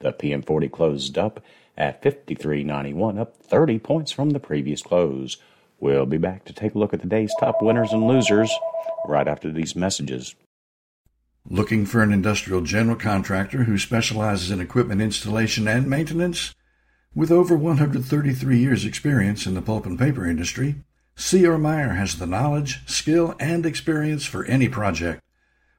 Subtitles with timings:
[0.00, 1.42] The PM40 closed up
[1.76, 5.36] at 53.91, up 30 points from the previous close.
[5.78, 8.50] We'll be back to take a look at the day's top winners and losers
[9.06, 10.34] right after these messages.
[11.48, 16.54] Looking for an industrial general contractor who specializes in equipment installation and maintenance?
[17.14, 20.76] With over 133 years' experience in the pulp and paper industry,
[21.16, 21.58] C.R.
[21.58, 25.22] Meyer has the knowledge, skill, and experience for any project.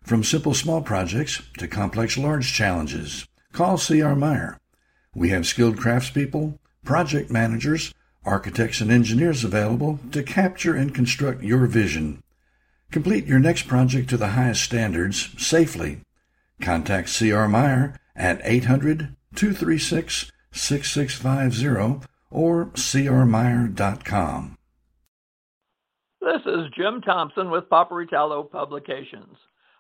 [0.04, 4.16] From simple small projects to complex large challenges, call C.R.
[4.16, 4.58] Meyer.
[5.14, 7.94] We have skilled craftspeople, project managers,
[8.26, 12.24] architects, and engineers available to capture and construct your vision.
[12.92, 16.02] Complete your next project to the highest standards safely.
[16.62, 17.48] Contact C.R.
[17.48, 24.58] Meyer at 800 236 6650 or crmeyer.com.
[26.22, 29.38] This is Jim Thompson with Paperitalo Publications.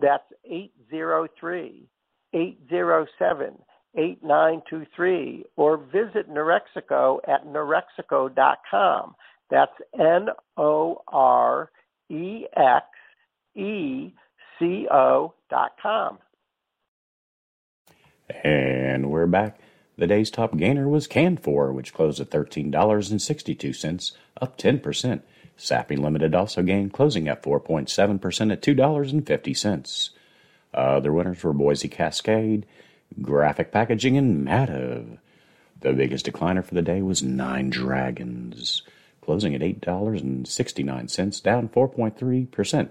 [0.00, 1.88] That's 803
[2.32, 3.58] 807
[3.96, 5.44] 8923.
[5.56, 9.14] Or visit Norexeco at norexeco.com.
[9.50, 11.70] That's N O R
[12.10, 12.86] E X
[13.54, 14.12] E
[14.58, 16.18] C O dot com.
[18.44, 19.58] And we're back.
[19.96, 25.22] The day's top gainer was Canfor, which closed at $13.62, up 10%.
[25.58, 30.10] Sappi Limited also gained, closing at 4.7% at $2.50.
[30.72, 32.64] Other winners were Boise Cascade,
[33.20, 35.18] Graphic Packaging, and Mativ.
[35.80, 38.82] The biggest decliner for the day was Nine Dragons,
[39.20, 42.88] closing at $8.69, down 4.3%.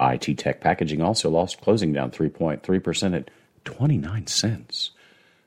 [0.00, 3.30] IT Tech Packaging also lost, closing down 3.3% at
[3.64, 4.90] 29 cents.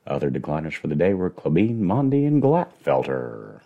[0.06, 3.60] Other decliners for the day were Klabin, Mondi, and Glatfelter.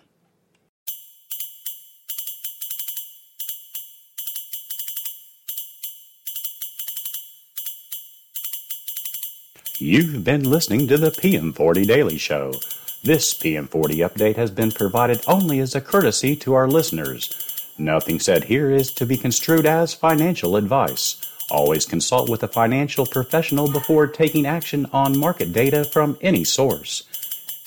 [9.78, 12.54] You've been listening to the PM40 Daily Show.
[13.02, 17.28] This PM40 update has been provided only as a courtesy to our listeners.
[17.76, 21.20] Nothing said here is to be construed as financial advice.
[21.50, 27.02] Always consult with a financial professional before taking action on market data from any source.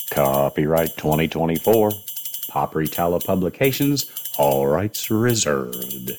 [0.09, 1.91] Copyright 2024.
[2.49, 6.17] Paperitalo Publications, all rights reserved.